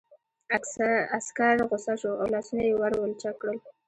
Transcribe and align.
عسکر 1.17 1.55
غوسه 1.69 1.93
شو 2.01 2.11
او 2.21 2.25
لاسونه 2.33 2.63
یې 2.67 2.73
ور 2.79 2.91
ولچک 2.97 3.35
کړل 3.41 3.57